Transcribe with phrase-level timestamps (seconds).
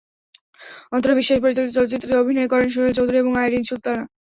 [0.91, 4.03] অন্তরা বিশ্বাস পরিচালিত চলচ্চিত্রটিতে অভিনয় করেন সোহেল চৌধু রী এবং আইরিন সুলতানা।